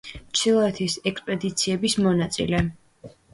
[0.37, 2.63] ჩრდილოეთის ექსპედიციების მონაწილე.